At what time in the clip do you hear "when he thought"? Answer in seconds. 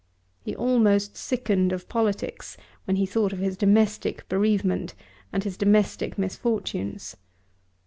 2.85-3.33